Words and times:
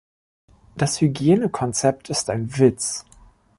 Das 0.77 0.99
Hygienekonzept 0.99 2.09
ist 2.09 2.31
ein 2.31 2.57
Witz. 2.57 3.05